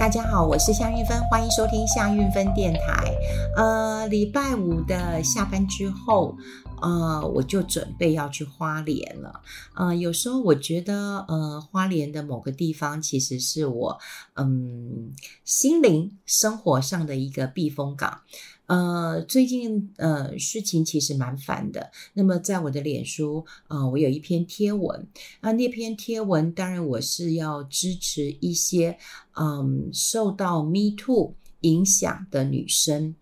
[0.00, 3.14] 大家好，我是夏运芬，欢迎收听夏运芬电台。
[3.54, 6.34] 呃，礼拜五的下班之后，
[6.80, 9.42] 呃，我就准备要去花莲了。
[9.74, 13.98] 呃，有时候我觉得，呃，花莲的某个地方其实是我，
[14.36, 15.12] 嗯，
[15.44, 18.22] 心灵生活上的一个避风港。
[18.70, 21.90] 呃，最近呃事情其实蛮烦的。
[22.12, 25.08] 那么在我的脸书，呃，我有一篇贴文
[25.40, 28.96] 啊，那篇贴文当然我是要支持一些
[29.34, 33.16] 嗯受到 Me Too 影响的女生。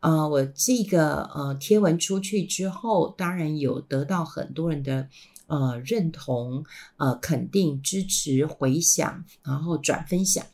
[0.00, 5.08] 呃，我这个呃贴文出去之后，当然有得到很多人的
[5.46, 6.66] 呃认同、
[6.98, 10.44] 呃肯定、支持、回响，然后转分享。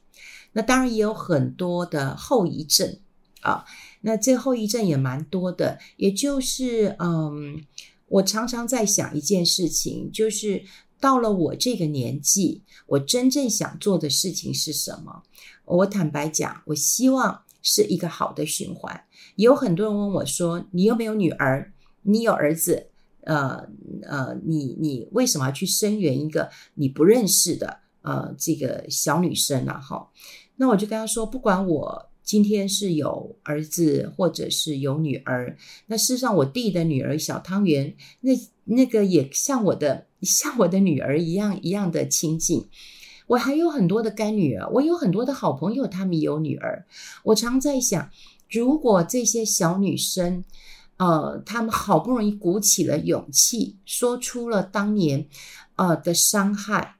[0.52, 3.00] 那当然也有很多的后遗症
[3.48, 3.64] 啊。
[4.02, 7.60] 那这后遗症也蛮多的，也就是，嗯，
[8.06, 10.62] 我常常在想一件事情，就是
[11.00, 15.24] 到了我这个年纪，我真正想做的事情是什么？
[15.64, 19.04] 我坦白讲，我希望是一个好的循环。
[19.34, 21.72] 有很多人问我说：“你有没有女儿？
[22.02, 22.90] 你有儿子？
[23.22, 23.68] 呃
[24.04, 30.08] 呃，你你为什么要去声援一个你不认识的呃这个小女生呢？”哈，
[30.54, 35.56] 那我就跟他说：“不管我。”今天是有儿子，或者是有女儿。
[35.86, 38.32] 那事实上，我弟的女儿小汤圆，那
[38.64, 42.68] 那个也像我的，像我的女儿一样一样的亲近。
[43.28, 46.84] 我还有很多的干女儿，我有很多的好朋友，他们有女儿。
[47.24, 48.10] 我常在想，
[48.50, 50.44] 如果这些小女生，
[50.98, 55.26] 呃，她们好不容易鼓起了勇气，说出了当年，
[55.76, 56.96] 呃的伤害，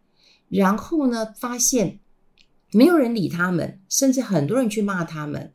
[0.49, 2.01] 然后呢，发现。
[2.73, 5.53] 没有人理他们，甚至很多人去骂他们。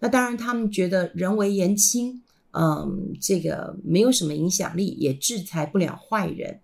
[0.00, 6.60] 那当然，他们觉得人为言轻，嗯，这个没有什么影响力，也制裁不了坏人。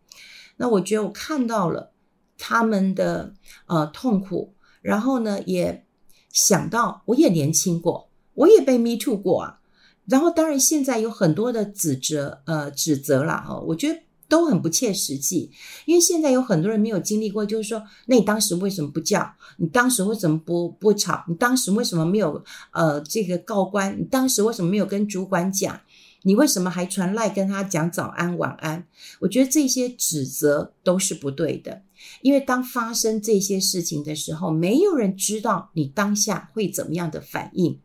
[0.56, 1.92] 那我觉得我看到了
[2.36, 3.34] 他们的
[3.66, 5.84] 呃痛苦，然后呢，也
[6.30, 9.60] 想到我也年轻过，我也被 me too 过啊。
[10.06, 14.00] 然后当然现在有很多的指责，呃，指责了哈，我觉得。
[14.30, 15.50] 都很不切实际，
[15.84, 19.34] 因为现在有很多人没有经历过，就是说，那你当时为什么不叫？
[19.58, 21.24] 你当时为什么不不吵？
[21.26, 24.00] 你当时为什么没有呃这个告官？
[24.00, 25.80] 你当时为什么没有跟主管讲？
[26.22, 28.86] 你为什么还传赖跟他讲早安晚安？
[29.20, 31.82] 我觉得这些指责都是不对的，
[32.22, 37.80] 因为当发生这些事情的时候，没有人知道你当下会怎么样的反应。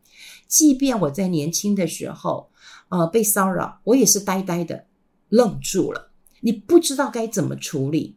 [0.47, 2.50] 即便我在年轻的时候，
[2.89, 4.85] 呃，被骚扰，我也是呆呆的
[5.29, 6.11] 愣住了。
[6.41, 8.16] 你不知道该怎么处理，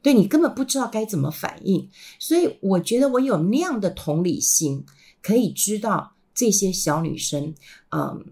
[0.00, 4.84] 对，你根本不知道该怎么反应，所以我觉得我有那样的同理心，
[5.20, 7.54] 可以知道这些小女生，
[7.90, 8.24] 嗯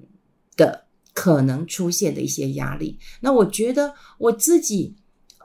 [0.57, 2.99] 的可能出现的一些压力。
[3.21, 4.95] 那我觉得我自己，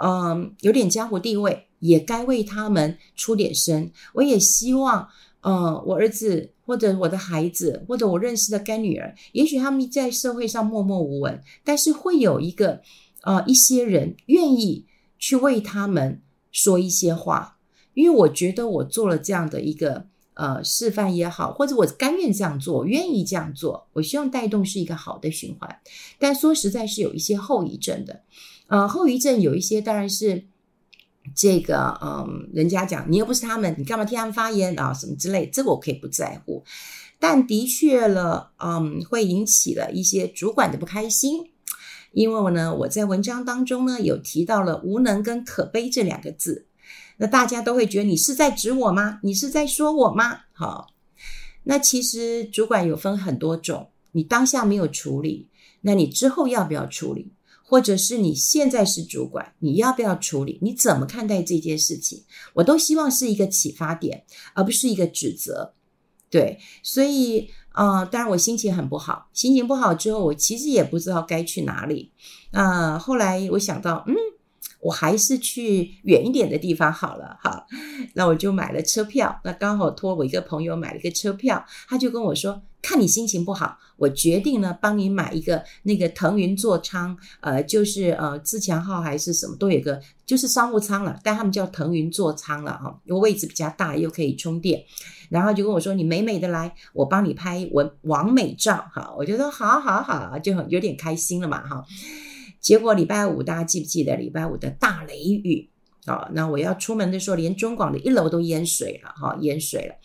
[0.02, 3.92] 嗯，有点江湖地位，也该为他们出点声。
[4.14, 5.10] 我也希望，
[5.42, 12.82] 嗯，我儿子或者我的孩子或者我认识的干女儿，也许他们在社会上默默无闻，但是会有一个。
[13.22, 14.86] 呃，一些人愿意
[15.18, 16.22] 去为他们
[16.52, 17.58] 说一些话，
[17.94, 25.80] 因为我觉得我做了这样的一个呃示范也好，或者我甘愿这样做，愿意这样做，我希望带动是一个好的循环。
[26.18, 28.22] 但说实在，是有一些后遗症的。
[28.68, 30.46] 呃，后遗症有一些当然是
[31.36, 34.94] 这个，嗯、人家讲你又不是他们，你干嘛替他们发言啊？
[34.94, 36.64] 什么之类，这个我可以不在乎。
[37.20, 41.49] 但的确了，嗯，会引起了一些主管的不开心。
[42.12, 46.66] 因为呢，我在文章当中呢有提到了无能跟可悲这两个字，
[47.18, 49.20] 那大家都会觉得你是在指我吗？
[49.22, 50.40] 你是在说我吗？
[50.54, 50.88] 好，
[51.64, 55.50] 那其实主管有分很多种，你当下没有处理，
[55.82, 57.32] 那你之后要不要处理？
[57.64, 60.58] 或者是你现在是主管，你要不要处理？
[60.62, 62.24] 你怎么看待这件事情？
[62.56, 64.24] 我都希望是一个启发点，
[64.56, 65.74] 而不是一个指责。
[66.30, 67.52] 对，所以。
[67.80, 72.12] 啊、呃，当然我心情很不好，心情不好之后，我其实也不知道该去哪里。
[72.52, 74.14] 啊、后来我想到，嗯，
[74.82, 77.66] 我还是去远一点的地方好了，好。
[78.16, 82.62] 那我就买了车票，那刚好托我一个朋友买了个车票，他就跟我说。
[82.82, 94.82] 看你心情不好，我决定呢帮你买一个那个腾云座舱，呃，就是呃自强号还是什么都有个，就是商务舱了，但他们叫腾云座舱了哈，因为位置比较大又可以充电，
[95.30, 101.86] 然后就跟我说你美美的来，我帮你拍文完美照哈，我觉得好好好，就很有点开心了嘛哈。
[102.62, 105.70] 结果礼拜五大家记不记得礼拜五的大雷雨
[106.06, 106.30] 啊？
[106.34, 109.96] 那我要出门的时候，连中广的一楼都淹水了哈，淹水了。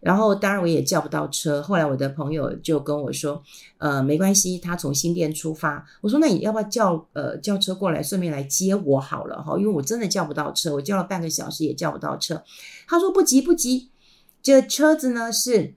[0.00, 1.60] 然后，当然我也叫不到车。
[1.60, 3.42] 后来我的朋友就跟我说
[3.78, 9.58] ：“呃，没关系，他从新店出发。”我说：“那你要不要叫呃叫车过来，顺便来接我好了哈？
[9.58, 12.42] 因为我真的叫不到车，我叫了半个小时也叫不到车。”
[12.86, 13.90] 他说：“不急不急，
[14.40, 15.74] 这车子呢是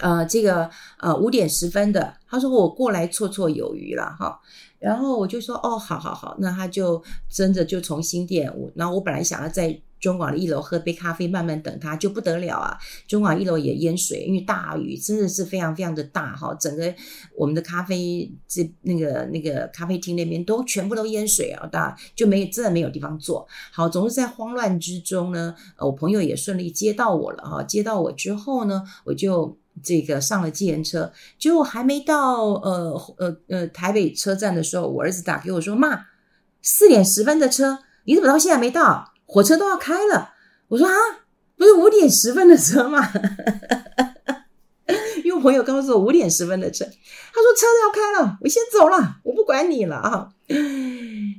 [0.00, 2.14] 呃这个呃五点十分的。
[2.26, 4.40] 他说我过来绰绰有余了哈。
[4.78, 12.76] 然后我就说哦，好好好，那他就真的就从新店，我然后我本来想要在中广的一楼喝杯咖啡，慢慢等他，就不得了啊！
[13.06, 16.92] 中广一楼也淹水，因为大雨真的是非常非常的大哈，整个
[17.36, 23.46] 我们的咖啡这那个那个咖啡厅那边都全部都淹水啊，大就没真的没有地方坐。
[23.72, 29.56] 好，总是在慌乱之中呢，我朋友也顺利接到我了哈，接到我之后呢，我就。
[29.82, 36.08] 这个上了计程车，结果还没到呃呃呃台北车站的时候，我儿子打给我说：“妈，
[36.60, 39.11] 四点十分的车，你怎么到现在没到？
[39.26, 40.34] 火车都要开了。”
[40.68, 40.94] 我说：“啊，
[41.56, 43.12] 不是五点十分的车吗？”
[45.24, 50.28] 因为我朋友告诉我五点十分的车，他说车都要开了，我先走了，我不管你了啊。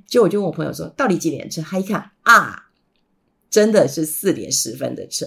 [0.07, 2.67] 结果我就问我朋友说：“到底几点车？”他一看啊，
[3.49, 5.25] 真的是四点十分的车。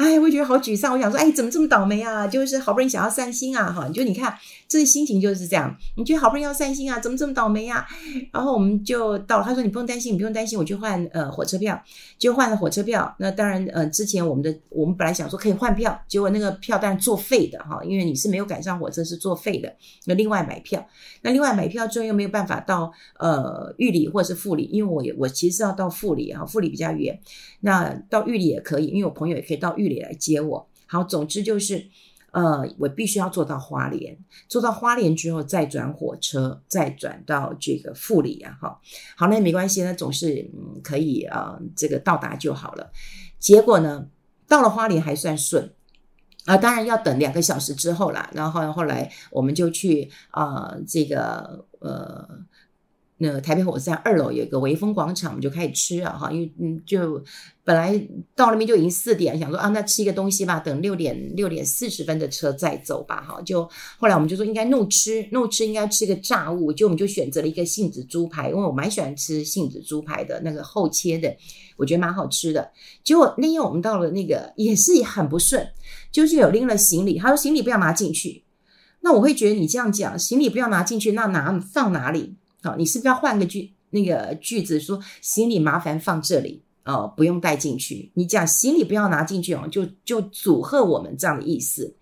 [0.00, 0.94] 哎，我觉得好沮丧。
[0.94, 2.26] 我想说，哎，怎么这么倒霉啊？
[2.26, 4.34] 就是好不容易想要散心啊，哈，就你看，
[4.66, 5.76] 这心情就是这样。
[5.94, 7.86] 你觉得好不容易要散心啊，怎么这么倒霉啊？
[8.32, 11.78] 然后我们就到，他说你不用担心，你不用担心，我去换呃火车票，
[12.18, 13.14] 就换了火车票。
[13.18, 19.70] 那当然，呃，之前我们的我们本来想说可以换票，结果那个票当然作废的哈，因为你是没有赶上火车，是作废的。
[20.06, 20.82] 那另外买票，
[21.20, 27.20] 那另外买票之后又没有办法到呃玉里或者是富里，因为我我其实要到富里啊，富里比较远。
[27.60, 30.66] 那到玉里也可以，因为我朋友也可以到玉里来接我。
[30.86, 31.86] 好，总之就是，
[32.32, 34.16] 呃，我必须要坐到花莲，
[34.48, 38.56] 坐到花莲之后再转火车，再转到这个富里啊。
[38.60, 38.80] 哈，
[39.16, 42.90] 好，那没关系，那总是嗯可以啊，这个到达就好了。
[43.38, 44.06] 结果呢，
[44.48, 45.72] 到了花莲还算顺
[46.46, 48.30] 啊，当然要等两个小时之后啦。
[48.32, 52.26] 然后后来我们就去啊，这个呃。
[53.22, 57.22] 那台北火车站二楼有一个微风广场，我们就开始吃啊哈，因为嗯，就
[57.62, 57.94] 本来
[58.34, 63.38] 到那边就已经四点，想说啊，那吃一个东西吧，等六点六点四十分的车再走吧哈。
[63.42, 63.68] 就
[63.98, 71.36] 后来我们就说应该怒吃怒吃，应该吃个炸物，就我们就选择了一个杏子猪排，因为我蛮喜欢吃杏子猪排的那个厚切的，
[71.76, 72.70] 我觉得蛮好吃的。
[73.04, 75.68] 结果那天我们到了那个也是很不顺，
[76.10, 78.44] 就是有拎了行李，他说行李不要拿进去，
[79.00, 82.36] 那我会觉得你这样讲，行李不要拿进去，那拿放哪里？
[82.62, 88.10] 好，你是不是要换个句那个句子说行李麻烦放这里哦，不用带进去。
[88.14, 91.94] 你讲行李不要拿进去哦，就就阻吓我们这样的意思。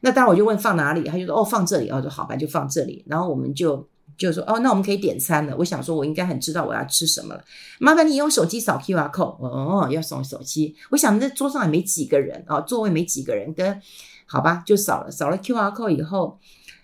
[0.00, 3.04] 那当然我就问放哪里，他就说哦放这里哦，就好吧，就放这里。
[3.06, 3.88] 然后我们就
[4.18, 5.56] 就说哦，那我们可以点餐了。
[5.56, 7.44] 我想说我应该很知道我要吃什么了，
[7.78, 10.74] 麻烦你用手机扫 QR code 哦，要扫手机。
[10.90, 13.80] 我想那桌上也没几个人啊，座位没几个人，跟
[14.26, 16.38] 好吧就扫了扫了 QR code 以后。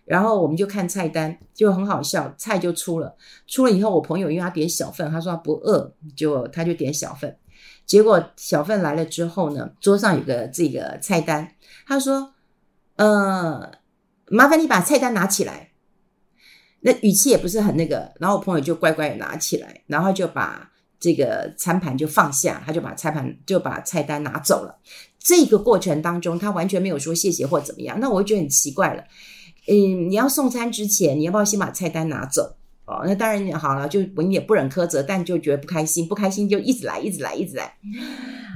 [0.08, 3.14] 然后我们就看菜单，就很好笑，菜就出了。
[3.46, 7.36] 出了以后，我朋友因为他点小份，他说他不饿，就他就点小份。
[7.84, 11.52] 结果小份来了之后呢，桌上有个这个菜单，
[11.86, 12.34] 他说
[12.96, 13.70] ：“呃，
[14.26, 15.70] 麻烦你把菜单拿起来。”
[16.80, 20.70] 那语气也不是很那个，然后我朋友就乖乖拿起来，然后就把
[21.00, 24.78] 这个餐盘就放下，他就把菜盘就把菜单拿走了。
[25.18, 29.02] 这个过程当中，他完全没有说谢谢或怎么样，那我就觉得很奇怪了。
[29.68, 32.56] 嗯，你要送餐之前，你要不要先把菜单拿走？
[32.86, 37.74] 哦，那当然好了，就我们也不忍苛责，但就觉得不开心，不开心就一直来，一直来，一直来。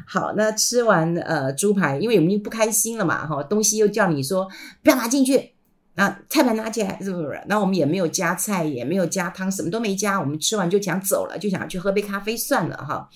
[0.07, 4.49] 好，那吃完呃猪排，因为我们不开心了嘛，哈、哦，东西又叫你说
[4.83, 5.51] 不要拿进去，
[5.97, 7.43] 那菜盘拿起来是不是？
[7.47, 13.11] 那我们也没有加菜，也没有加汤，什么都没加，我们吃完就想走了，就想去喝杯咖啡算了哈。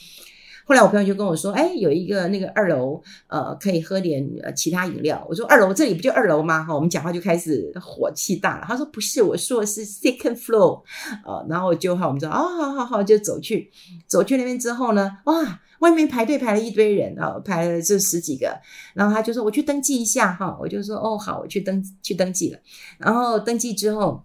[0.69, 8.65] 后来我朋友就跟我说：“哎，有一个那个二楼，呃，可以喝点呃其他饮料。”我说：“二楼这里不就二楼吗？”哈，我们讲话就开始火气大了。
[8.67, 10.83] 他说：“不是，我说的是 second floor。”
[11.25, 13.71] 呃，然后就好，我们说：“哦，好好好，就走去。”
[14.09, 18.53] 走去那边之后呢，哇，外面排队排了一堆人啊，排了这十几个。
[18.93, 22.59] 然后他就说：“我去登记一下。”哈，我就说：“哦，好，我去登去登记了。”
[22.99, 24.25] 然后登记之后，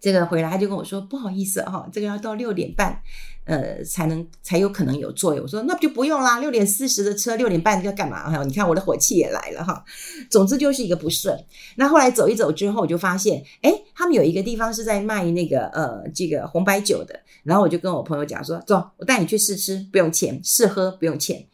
[0.00, 3.02] 这个回来他就跟我说：“不好意思哈，这个要到六点半。”
[3.44, 5.42] 呃，才能才有可能有作用。
[5.42, 8.30] 我说那不就不用啦，六点四十的车，六点半要干嘛？
[8.30, 9.84] 哈，你看我的火气也来了哈。
[10.30, 11.36] 总之就是一个不顺。
[11.76, 17.18] 那后来走一走之后，我就发现，哎，他们有一个地方是在卖那个呃这个红白酒的。
[17.42, 21.44] 然后我就跟我朋友讲说，走，我带你去试吃，不用钱；试喝不用钱。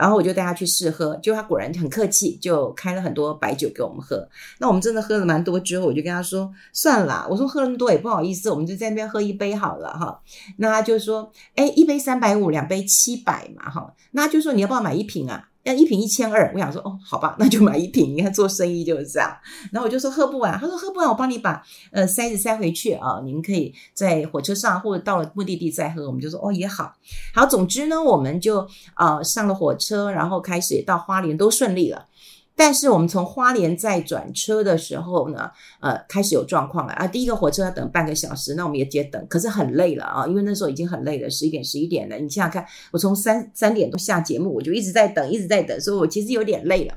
[0.00, 4.26] 然后我就带他去试喝，就他果然很客气，就开了很多白酒给我们喝。
[4.58, 10.18] 那我们真的喝了蛮多之后，我就跟他说算了啦，我说喝那么多也不好意思，我们就在那边喝一杯好了哈。
[10.56, 13.94] 那他就说，哎，一杯三百五，两杯七百嘛哈。
[14.12, 15.49] 那他就说你要不要买一瓶啊？
[15.64, 16.50] 要一瓶一千二。
[16.54, 18.14] 我想说，哦，好吧，那就买一瓶。
[18.16, 19.30] 你看做生意就是这样。
[19.72, 21.62] 然后我就说喝不完，他说喝不完，我帮你把
[21.92, 26.06] 呃塞子塞回去啊，你们可以在火车上或者到了目的地再喝。
[26.06, 26.94] 我们就说哦也好，
[27.34, 32.06] 好，总之呢，我们就呃上了火车，然后开始到花莲都顺利了。
[32.56, 37.06] 但是我们从花莲再转车的时候呢，呃，开始有状况了啊。
[37.06, 42.16] 第一个火车要等半个小时，那我们也接等，可是很累了啊，因为那时候已经很累了，十一点、十一点了。
[42.16, 46.94] 你想想看，我从三三点多下节目，我就一直在等，一直在等，所以我其实有点累了。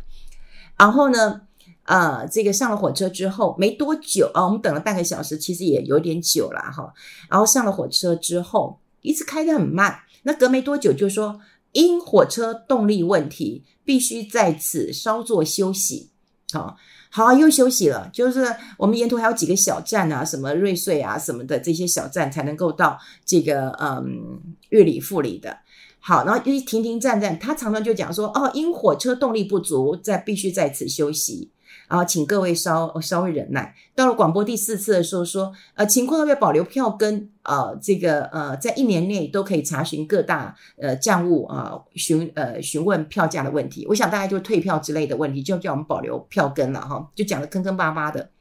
[0.77, 1.41] 然后呢，
[1.85, 6.93] 呃，这个上了火车之后没多久啊，我们等了半个小时，其实也有点久了哈。
[7.29, 11.39] 然后上了火车之后，一直开得很慢，那隔没多久就说。
[11.73, 16.09] 因火车动力问题，必须在此稍作休息。
[16.53, 16.77] 好，
[17.09, 18.09] 好，又休息了。
[18.13, 24.39] 就是我们沿途还有几个小站啊，什么瑞穗啊，什么的这些小站，才能够到这个嗯
[24.69, 25.57] 玉里富里的。
[25.99, 31.49] 好，然后一停停站站，他常常就讲说，哦，因火车动力不足，在必须在此休息。
[31.93, 33.75] 然后请各位稍稍微忍耐。
[33.93, 43.85] 到了广播第四次的时候说，呃，情况要不要保留票根，呃，这个呃，在一年内都可以查询各大呃站务啊，询呃询问票价的问题。
[43.87, 48.31] 我想大概就退票之类的问题，就叫我们保留票根了哈，就讲的坑坑巴巴的。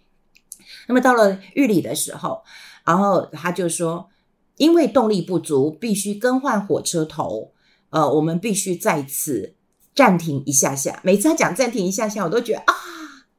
[0.89, 2.43] 那么到了玉里的时候，
[2.87, 4.09] 然后他就说，
[4.57, 7.53] 因为动力不足，必须更换火车头，
[7.91, 9.53] 呃，我们必须在此
[9.95, 11.01] 暂停一下下。
[11.03, 12.75] 每次他讲暂停一下下，我都觉得啊。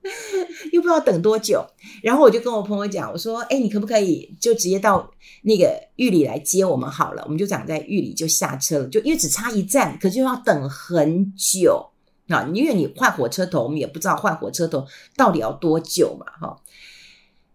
[0.74, 1.66] 又不知道等多久，
[2.04, 5.10] 然后我就跟我朋友讲，我说：“哎，你可不可以就直接到
[5.44, 7.24] 那个玉里来接我们好了？
[7.26, 11.90] 我们就想在玉里就下车了，就因为只差一站，可就要等很久
[12.28, 12.50] 啊！
[12.54, 16.62] 因为你换火车头，我们也不知道换火车头到底要多久嘛，哈。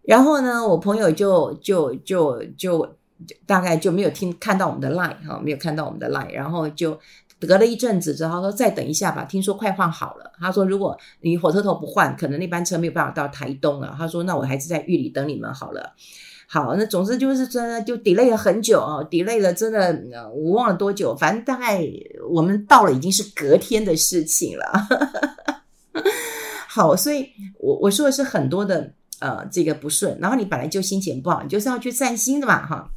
[0.03, 2.95] 然后呢，我朋友就就就就，就
[3.45, 6.99] 大概就没有听看到我们的 line 哈，没有看到我们的 line，然后就。”
[7.39, 10.31] 隔了一阵子之后，他说再等一下吧，听说快换好了。
[10.39, 13.95] 他说如果你火车头不换，可能那班车没有办法到台东了。
[13.97, 15.93] 他说那我还是在玉里等你们好了。
[16.47, 21.81] 好，那总之就是真的就 delay 了很久啊，delay 了真的我忘了多久，反正大概
[22.29, 24.87] 我们到了已经是隔天的事情了。
[26.67, 27.29] 好，所以
[27.59, 32.89] 我我说的是很多的呃这个不顺，然后你本来就心情不好，你就是要去散心的嘛哈。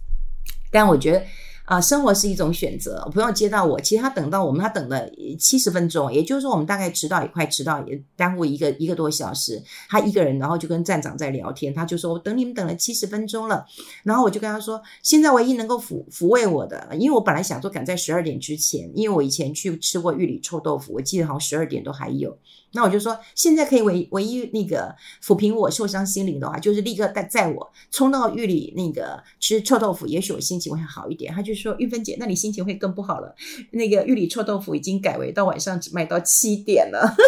[0.70, 1.22] 但我觉得。
[1.64, 3.00] 啊，生活是一种选择。
[3.06, 9.62] 我朋友接到我，其实他等到我们，他等了七十分钟，也就是说，我们大概迟到也快迟到，也耽误一个一个多小时。
[9.88, 13.64] 他一个人，然后就跟站长在聊天，他就说：“我等你们等了七十分钟了。”
[14.02, 22.36] 然后我就跟他说：“现在唯一能够抚抚慰我的，因为我本来想说赶在十二点之前，因为我以前去吃过玉里臭豆腐，我记得好像十二点都还有。”
[22.74, 31.30] 那我就说，现在可以唯唯一那个抚平我受伤心灵的话，就是立刻带载我冲到玉里那个吃臭豆腐，也许我心情会好一点。
[31.34, 33.34] 他就说，玉芬姐，那你心情会更不好了。
[33.70, 37.12] 那个玉里臭豆腐已经改为到晚上只卖到七点了。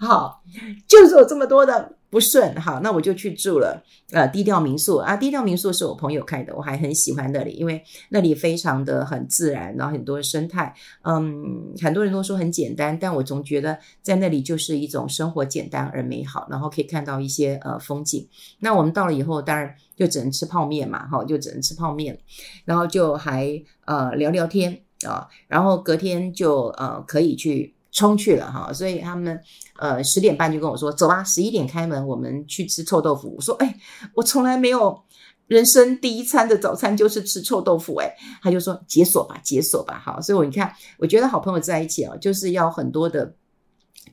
[0.00, 0.42] 好，
[0.86, 1.97] 就是有这么多的。
[2.10, 5.14] 不顺，好，那我就去住了，呃，低调民宿啊。
[5.14, 18.26] 低调民宿是我朋友开的，我还很喜欢那里，因为那里非常的很自然，然后很多生态，嗯，很多人都说很简单，但我总觉得在那里就是一种生活简单而美好，然后可以看到一些呃风景。
[18.60, 22.18] 那我们到了以后，当然就只能吃泡面嘛，哈，就只能吃泡面，
[22.64, 27.74] 然后就还呃聊聊天啊，然后隔天就呃可以去。
[27.98, 29.40] 冲去了哈，所以他们
[29.76, 33.34] 呃十点半就跟我说走吧，十一点开门，我们去吃臭豆腐。
[33.36, 33.74] 我说哎，
[34.14, 35.02] 我从来没有
[35.48, 43.34] 人生第一餐的早餐就是吃臭豆腐哎，他就说解锁吧，解锁吧，好，所以我你看，我觉得好朋友在一起哦，就是要很多的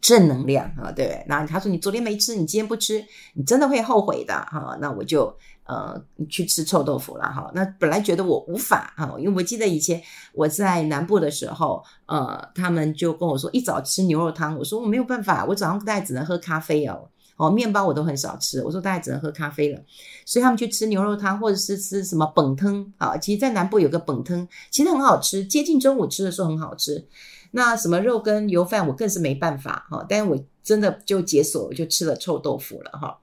[0.01, 1.23] 正能量啊，对不对？
[1.27, 5.37] 然后他说你昨天没吃，你今天不吃，你真的会后悔的哈，那我就。
[5.65, 7.51] 呃，去吃臭豆腐了哈。
[7.55, 10.01] 那本来觉得我无法哈，因为我记得以前
[10.33, 19.81] 我在南部的时候，呃，他们就跟我说一早吃牛肉汤，我说我没有办法，我早上大概只能喝咖啡哦，哦，面包我都很少吃，我说大概只能喝咖啡了。
[20.23, 23.17] 所以他们去吃牛肉汤，或者是吃什么本汤啊。
[23.17, 27.07] 其实，在南部有个本汤，其实很好吃，接近中午吃的时候很好吃。
[27.51, 30.05] 那什么肉跟油饭，我更是没办法哈。
[30.07, 33.17] 但是我真的就解锁，我就吃了臭豆腐了哈。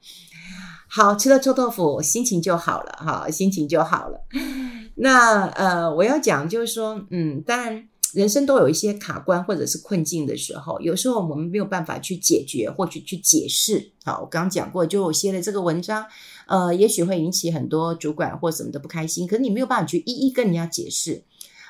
[0.94, 4.20] 好，吃了臭豆腐，心情就好了哈，心情就好了。
[4.96, 13.90] 那呃，我要讲就是说，嗯，当然人生都有一些卡关或者是困境的时候，有时候我们没有办法去解决或去去解释。
[14.04, 16.04] 好，我刚刚讲过，就我写了这个文章，
[16.46, 21.24] 呃，也许会引起很多主管或什么的不开心，可是你没有办法去一一跟人家解释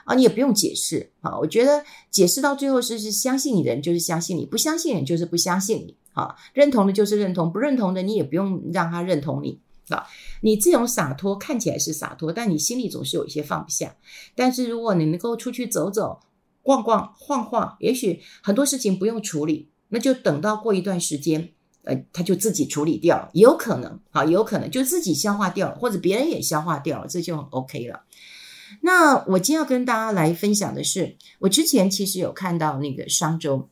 [0.05, 1.39] 啊，你也不用解释啊。
[1.39, 5.97] 我觉得解释到最后是是相信你的人就是相信你，不相信的人就是不相信你。
[6.13, 10.07] 啊，认同的就是认同，不认同的你也不用让他认同你啊。
[10.41, 13.97] 你这种洒脱看起来是洒脱，但你心里总是有一些放不下。
[14.35, 16.21] 但是如果你能够出去走走，
[16.63, 21.51] 逛逛晃晃，也许很多事情不用处理，那就等到过一段时间，
[21.85, 28.03] 呃，他就自己处理掉了，有可能啊，有可能就自己消化掉了，或者别人也消化掉了，这就很 OK 了。
[28.81, 33.69] 那我今天要跟大家来分享的是，我之前其实有看到那个商周，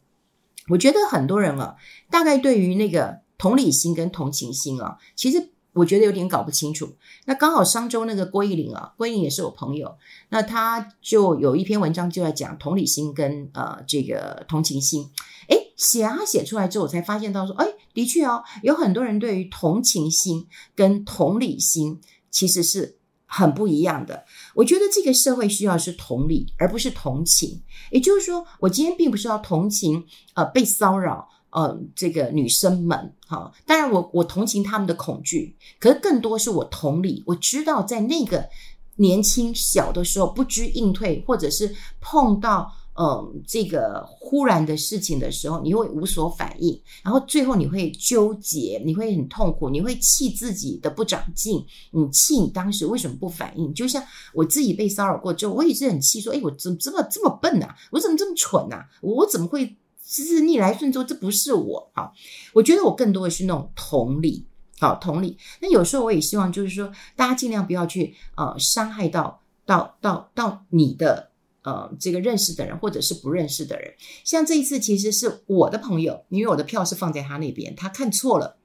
[0.71, 1.77] 我觉得很多人啊，
[2.11, 5.51] 大概对于那个同理心跟同情心啊，其实。
[5.73, 6.97] 我觉得有点搞不清楚。
[7.27, 9.97] 那刚好商周那个郭奕霖啊，郭奕霖也是我朋友，
[10.31, 15.09] 那他就有一篇文章就在讲同理心跟呃这个同情心。
[15.47, 22.01] 诶，写啊写出来之后，我才发现到说，诶，的确哦，有很多人对于同情心跟同理心
[22.33, 22.97] 其实是
[23.31, 24.25] 很不一样的。
[24.55, 27.63] 我觉得这个社会需要是同理，而不是同情。
[27.91, 31.29] 也就是说，我今天并不是要同情呃被骚扰。
[31.53, 38.49] 呃，这个女生们，哈，当然我我同情他们的恐惧，可是更多是我同理，我知道在那个
[38.95, 53.73] 年轻小的时候不知应退，或者是碰到嗯、这个忽然的事情的时候，你会无所反应，然后最后你会纠结，你会很痛苦，你会气自己的不长进，你气你当时为什么不反应？
[53.73, 54.05] 就像
[54.35, 57.75] 我自己被骚扰过之后，我也是很气，说，哎，我怎么这么这么笨啊？
[57.91, 58.87] 我怎么这么蠢啊？
[59.01, 59.77] 我怎么会？
[60.03, 62.11] 就是逆来顺受，这不是我啊！
[62.53, 64.45] 我觉得我更多的是那种同理，
[64.81, 65.39] 好同理。
[65.61, 71.30] 那有时候我也希望，就是说，大家尽量不要去呃伤害到到到到你的
[71.63, 73.95] 呃这个认识的人，或者是不认识的人。
[74.25, 78.59] 像这一次，其实是我的朋友，因为我的票是放在他那边，他看错了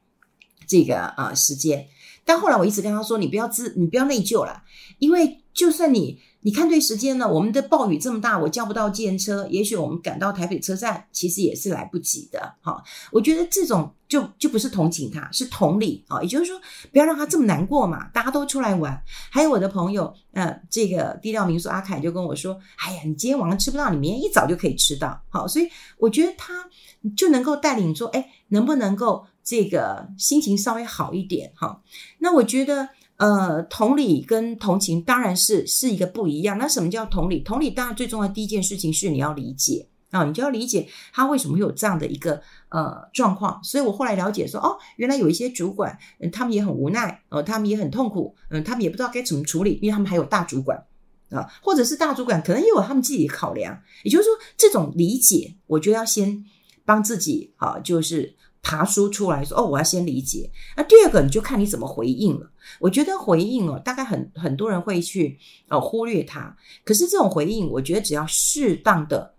[0.68, 1.88] 这个啊、呃、时间。
[2.24, 4.64] 但后来我一直跟他说：“你不要自，你不要内疚了，
[5.00, 7.28] 因为就算你。”你看对时间呢？
[7.28, 12.54] 我们的暴雨这么大，我叫不到计程车，也许我们赶到台北车站，其实也是来不及的。
[12.62, 16.22] 哈，我觉得这种就就不是同情他，是同理啊。
[16.22, 16.62] 也就是说，
[16.92, 18.08] 不要让他这么难过嘛。
[18.10, 26.70] 大家都出来玩，还有我的朋友，呃，这个低调民宿阿凯就跟我说：“哎呀，你今天晚上吃不到，你明天一早就可以吃到。”好，所以我觉得他
[27.18, 31.82] 就能够带领说：“哎，能不能够这个心情稍微好一点？”哈，
[32.20, 32.90] 那我觉得。
[33.18, 36.58] 呃，同理跟同情当然是是一个不一样。
[36.58, 37.40] 那什么叫同理？
[37.40, 43.64] 同理当然最重要的第一件事情是你要理解啊，你就要理解他为什么会有这样的一个呃状况。
[43.64, 50.84] 所以我后来了解说，哦，原来有一些主管，嗯，他们也很无奈，呃，他们也很痛苦，嗯，他们也不知道该怎么处理，因为他们还有大主管
[51.30, 53.82] 啊，或者是大主管可能也有他们自己的考量。
[54.04, 56.44] 也就是说，这种理解，我就要先
[56.84, 58.36] 帮自己啊，就是。
[58.68, 60.50] 爬书出来说：“哦，我要先理解。
[60.76, 62.50] 那第二个，你就看你怎么回应了。
[62.80, 66.58] 我觉得回应哦，大概很很多人会去呃忽略它。
[66.84, 69.36] 可是这种回应，我觉得只要适当的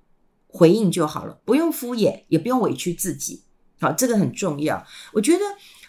[0.46, 3.42] 回应就好了，不用敷衍，也不用委屈自己。
[3.80, 4.86] 好，这个很重要。
[5.12, 5.40] 我觉得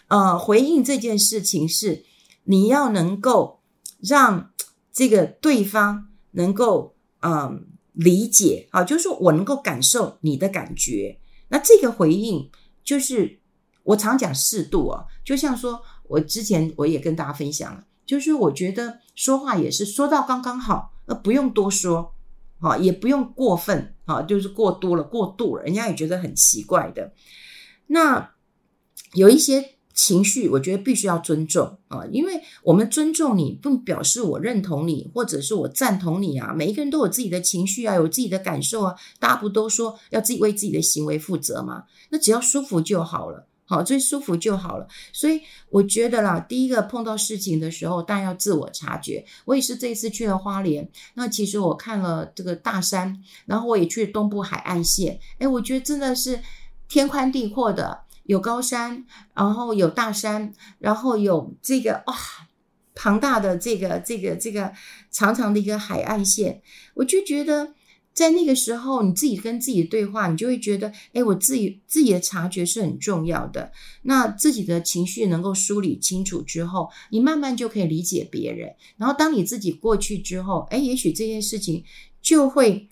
[0.08, 2.04] 呃，回应这件事情是
[2.42, 3.60] 你要能够
[4.00, 4.50] 让
[4.92, 11.20] 这个对方能够嗯、理解啊，就是说我能够感受你的感觉。
[11.50, 12.50] 那这个回应。
[12.88, 13.38] 就是
[13.82, 22.14] 我常讲适度哦，就像说我之前我也跟大家分享了，就是我觉得说话也是说到刚刚好，那，不用多说，
[22.60, 27.12] 啊，也不用过分，啊，就是过多了、过度了，人家也觉得很奇怪的。
[27.88, 28.30] 那
[29.12, 29.74] 有一些。
[29.98, 36.54] 情绪，我觉得必须要尊重啊，因为我们尊重你，不表示我认同你，或者是我赞同你啊。
[36.54, 38.94] 每一个人都有自己的情绪啊，有自己的感受啊。
[39.18, 41.82] 大家不都说要自己为自己的行为负责吗？
[42.10, 44.86] 那只要舒服就好了，好，最舒服就好了。
[45.12, 49.26] 所以我觉得啦，第一个碰到事情的时候，当然要自我察觉。
[49.46, 56.38] 我也是这一次去了花莲，那其实我看了这个大山，然后我也去东部海岸线，诶，我觉得真的是
[56.88, 58.02] 天宽地阔的。
[58.28, 62.14] 有高山，然后有大山，然后有这个哇
[62.94, 64.70] 庞大的这个这个这个
[65.10, 66.60] 长长的一个海岸线，
[66.92, 67.72] 我就觉得
[68.12, 73.72] 在那个时候你自己跟自己对话，你就会觉得，哎，我自己自己的察觉是很重要的。
[74.02, 78.74] 那自己的情绪能够梳理清楚之后，你慢慢就可以理解别人。
[78.98, 81.82] 然后当你自己过去之后，哎，也许这件事情
[82.20, 82.88] 就会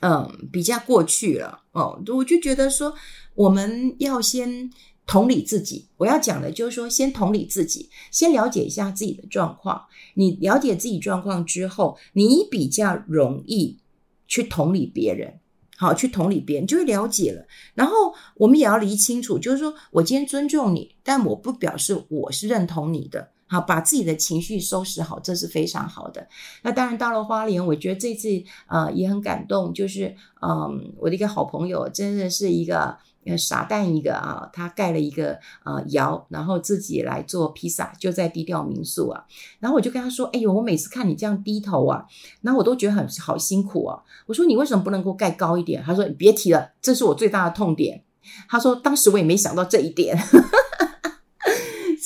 [0.00, 2.02] 嗯比较过去了哦。
[2.08, 2.92] 我就觉得说。
[3.36, 4.70] 我们要先
[5.06, 5.86] 同理自己。
[5.98, 9.86] 我要讲的就是说，先同理自己，先了解一下自己的状况。
[10.14, 13.78] 你了解自己状况之后，你比较容易
[14.26, 15.38] 去同理别人。
[15.78, 17.46] 好，去同理别人，就会了解了。
[17.74, 23.28] 然后我们也要理清楚，就是说我今天尊重你，但我不表示我是认同你的。
[23.46, 26.26] 好，把自己的情绪收拾好，这是非常好的。
[26.62, 28.28] 那当然到了花莲，我觉得这次
[28.66, 32.96] 呃也很感动，就是嗯、我的一个好朋友，真的是一个。
[33.34, 39.24] 傻蛋一个啊，他盖了一个呃窑，然后自己来做披萨，就在低调民宿啊。
[39.58, 42.04] 然后我就跟他说：“哎呦，我每次看你这样低头啊，
[42.42, 48.02] 然后我都觉得很好辛苦啊。”我说：“你为什么不能够盖高一点？”他说：“你别提了，这是我最大的痛点。”
[48.50, 50.14] 他说：“当时我也没想到这一点。”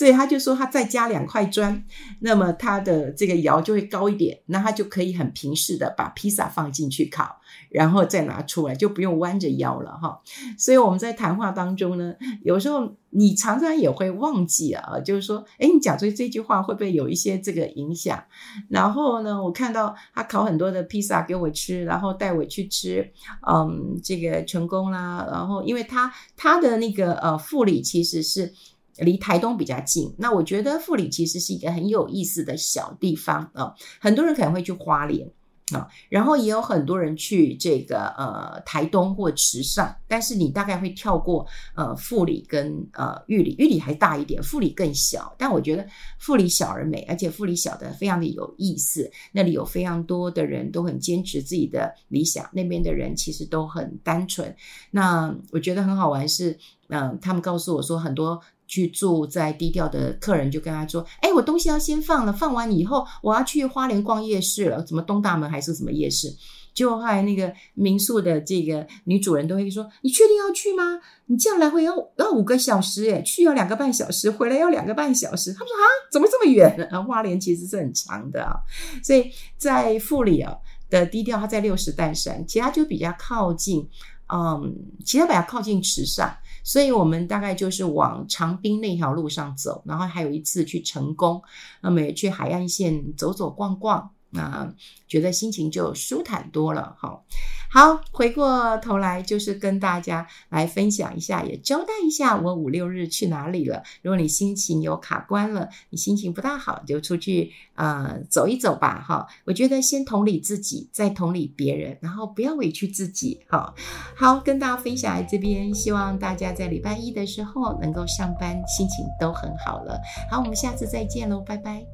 [0.00, 1.84] 所以他就说，他再加两块砖，
[2.20, 7.36] 那么他的这个窑就会高一点，那他就可以很平视的把披萨放进去烤，
[7.68, 10.22] 然后再拿出来，就不用弯着腰了哈。
[10.56, 18.24] 所以我们在谈话当中呢，有时候你常常也会忘记啊，就是说，哎，你讲出这句话会不会有一些这个影响？
[18.70, 23.12] 然后呢，我看到他烤很多的披萨给我吃，然后带我去吃，
[23.46, 25.28] 嗯，这个成功啦。
[25.30, 28.54] 然后因为他他的那个呃富里其实是。
[29.00, 33.74] 离台东比较近，那我觉得富里其实是一个很有意思的小地方啊。
[33.98, 35.30] 很多人可能会去花莲
[35.72, 45.32] 啊，然后也有很多人去这个呃台东或池上，但是你大概会跳过呃富里跟呃玉里，玉里还大一点，富里更小。
[45.38, 45.86] 但我觉得
[46.18, 49.08] 富里小而美，而且富里小的非常的有意思。
[49.30, 54.54] 那里有非常多的人都很坚持自己的理想，那边的人其实都很单纯。
[54.90, 56.58] 那我觉得很好玩是，
[56.88, 58.42] 嗯、他们告诉我说很多。
[58.70, 66.28] 去住在低调的客人就跟他说：“哎，我东西要先放了，放完以后我要去花莲逛夜市了，什么东大门还是什么夜市？”
[66.72, 71.00] 就后来那个民宿的这个女主人都会说：“你确定要去吗？
[71.26, 76.88] 你这样来回要要五个小时，哎，去要两个半小时，回来要两个半小时。”他们说：“啊，怎么这么远？
[76.92, 78.54] 啊，花莲其实是很长的啊。”
[79.02, 80.54] 所以在富里啊
[80.88, 83.87] 的低调，它在六十石山，其他就比较靠近，
[84.33, 84.72] 嗯，
[85.04, 86.33] 其他比较靠近池上。
[86.62, 91.42] 所以我们大概就是往长滨那条路上走，然后还有一次去成功，
[91.81, 94.11] 那么也去海岸线走走逛逛。
[94.30, 94.72] 那
[95.08, 97.24] 觉得心情就舒坦多了，好，
[97.70, 103.82] 好，回过头来就是跟大家来分享一下，也交代一下我五六日去哪里了。
[104.02, 109.26] 如果你心情有卡关了，你心情不大好，就出去呃走一走吧，哈。
[109.44, 113.74] 我觉得先同理自己，再同理别人，然后不要委屈自己，好，
[114.16, 120.00] 好，跟大家分享在这边，希望大家在礼拜一的时候能够上班心情都很好了。
[120.30, 121.84] 好，我们下次再见喽，拜拜。